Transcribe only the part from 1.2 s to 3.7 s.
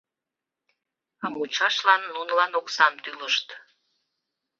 А мучашлан нунылан оксам тӱлышт.